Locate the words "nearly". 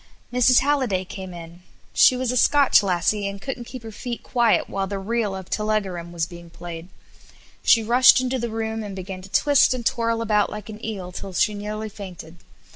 11.53-11.87